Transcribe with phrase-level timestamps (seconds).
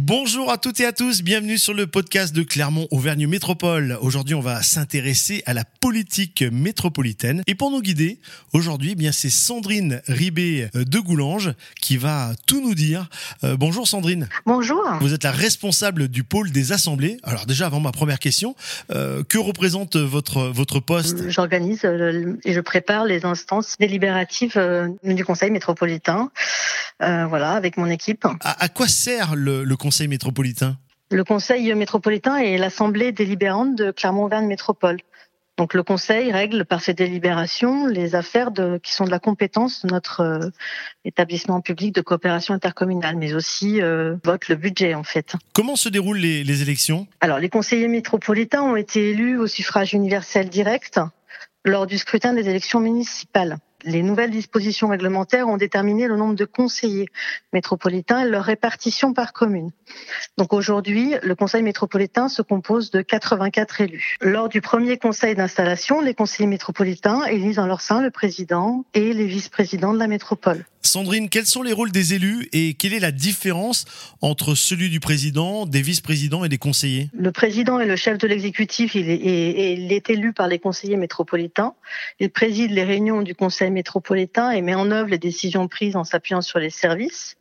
[0.00, 3.98] Bonjour à toutes et à tous, bienvenue sur le podcast de Clermont-Auvergne Métropole.
[4.00, 7.42] Aujourd'hui, on va s'intéresser à la politique métropolitaine.
[7.48, 8.20] Et pour nous guider,
[8.52, 13.08] aujourd'hui, eh bien c'est Sandrine Ribé euh, de Goulange qui va tout nous dire.
[13.42, 14.28] Euh, bonjour Sandrine.
[14.46, 14.84] Bonjour.
[15.00, 17.16] Vous êtes la responsable du pôle des assemblées.
[17.24, 18.54] Alors déjà, avant ma première question,
[18.92, 21.28] euh, que représente votre, votre poste?
[21.28, 21.84] J'organise
[22.44, 24.60] et je prépare les instances délibératives
[25.02, 26.30] du Conseil métropolitain.
[27.00, 28.26] Voilà, avec mon équipe.
[28.40, 30.76] À, quoi sert le, le Conseil métropolitain?
[31.10, 34.98] Le Conseil métropolitain est l'assemblée délibérante de Clermont-Auvergne Métropole.
[35.56, 39.84] Donc le Conseil règle par ses délibérations les affaires de, qui sont de la compétence
[39.84, 40.50] de notre euh,
[41.04, 45.34] établissement public de coopération intercommunale, mais aussi euh, vote le budget en fait.
[45.54, 47.08] Comment se déroulent les, les élections?
[47.20, 51.00] Alors les conseillers métropolitains ont été élus au suffrage universel direct
[51.64, 56.44] lors du scrutin des élections municipales les nouvelles dispositions réglementaires ont déterminé le nombre de
[56.44, 57.08] conseillers
[57.52, 59.70] métropolitains et leur répartition par commune.
[60.36, 64.16] Donc aujourd'hui, le conseil métropolitain se compose de 84 élus.
[64.20, 69.12] Lors du premier conseil d'installation, les conseillers métropolitains élisent en leur sein le président et
[69.12, 70.64] les vice-présidents de la métropole.
[70.82, 73.84] Sandrine, quels sont les rôles des élus et quelle est la différence
[74.20, 77.10] entre celui du président, des vice-présidents et des conseillers?
[77.12, 81.74] Le président est le chef de l'exécutif, il il est élu par les conseillers métropolitains.
[82.20, 86.04] Il préside les réunions du conseil métropolitain et met en œuvre les décisions prises en
[86.04, 87.36] s'appuyant sur les services.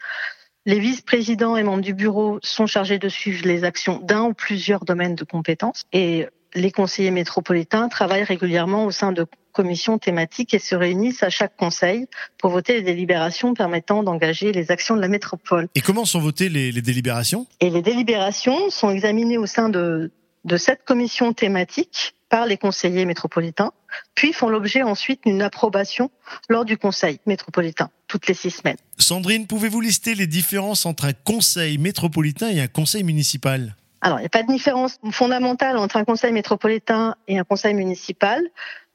[0.66, 4.84] Les vice-présidents et membres du bureau sont chargés de suivre les actions d'un ou plusieurs
[4.84, 10.60] domaines de compétences et les conseillers métropolitains travaillent régulièrement au sein de commissions thématiques et
[10.60, 12.06] se réunissent à chaque conseil
[12.38, 15.68] pour voter les délibérations permettant d'engager les actions de la métropole.
[15.74, 17.48] Et comment sont votées les, délibérations?
[17.60, 20.12] Et les délibérations sont examinées au sein de,
[20.46, 23.72] de cette commission thématique par les conseillers métropolitains,
[24.16, 26.12] puis font l'objet ensuite d'une approbation
[26.50, 28.78] lors du conseil métropolitain, toutes les six semaines.
[28.98, 33.76] Sandrine, pouvez-vous lister les différences entre un conseil métropolitain et un conseil municipal?
[34.02, 37.74] Alors, il n'y a pas de différence fondamentale entre un conseil métropolitain et un conseil
[37.74, 38.44] municipal.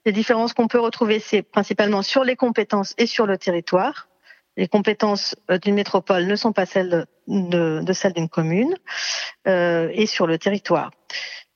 [0.05, 4.09] Les différences qu'on peut retrouver, c'est principalement sur les compétences et sur le territoire.
[4.57, 8.77] Les compétences euh, d'une métropole ne sont pas celles de, celles d'une commune
[9.49, 10.91] euh, et sur le territoire.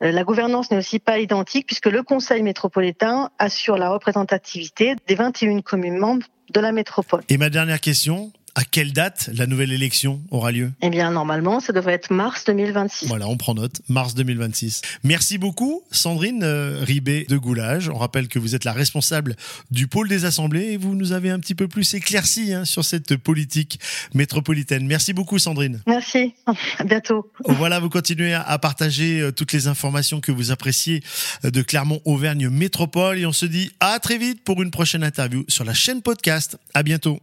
[0.02, 5.14] Euh, la gouvernance n'est aussi pas identique puisque le Conseil métropolitain assure la représentativité des
[5.14, 7.22] 21 communes membres de la métropole.
[7.28, 10.72] Et ma dernière question, à quelle date la nouvelle élection aura lieu?
[10.80, 13.06] Eh bien, normalement, ça devrait être mars 2026.
[13.06, 14.80] Voilà, on prend note, mars 2026.
[15.04, 17.90] Merci beaucoup, Sandrine euh, Ribé de Goulage.
[17.90, 19.36] On rappelle que vous êtes la responsable
[19.70, 22.82] du pôle des assemblées et vous nous avez un petit peu plus éclairci hein, sur
[22.82, 23.78] cette politique
[24.14, 24.86] métropolitaine.
[24.86, 25.82] Merci beaucoup, Sandrine.
[25.86, 26.34] Merci,
[26.78, 27.30] à bientôt.
[27.44, 31.02] Voilà, vous continuez à partager euh, toutes les informations que vous appréciez
[31.44, 35.44] euh, de Clermont-Auvergne Métropole et on se dit à très vite pour une prochaine interview
[35.46, 36.56] sur la chaîne podcast.
[36.72, 37.20] À bientôt.